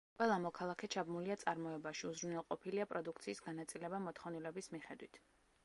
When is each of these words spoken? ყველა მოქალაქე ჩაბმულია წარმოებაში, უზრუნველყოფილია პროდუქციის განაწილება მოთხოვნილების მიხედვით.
ყველა 0.19 0.35
მოქალაქე 0.43 0.87
ჩაბმულია 0.95 1.35
წარმოებაში, 1.43 2.07
უზრუნველყოფილია 2.13 2.89
პროდუქციის 2.95 3.45
განაწილება 3.51 4.03
მოთხოვნილების 4.09 4.71
მიხედვით. 4.77 5.25